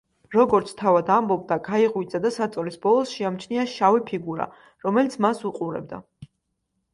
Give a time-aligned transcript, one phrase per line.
[0.35, 4.49] როგორც თავად ამბობდა, გაიღვიძა და საწოლის ბოლოს შეამჩნია შავი ფიგურა,
[4.87, 6.03] რომელიც მას უყურებდა.